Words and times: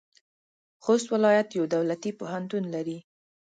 خوست 0.83 1.07
ولایت 1.15 1.49
یو 1.57 1.65
دولتي 1.75 2.11
پوهنتون 2.19 2.63
لري. 2.73 2.97